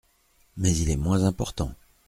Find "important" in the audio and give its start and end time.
1.25-1.75